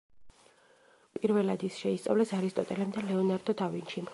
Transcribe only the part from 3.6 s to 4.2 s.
და ვინჩიმ.